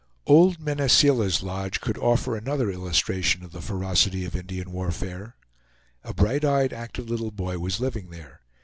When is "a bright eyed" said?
6.03-6.73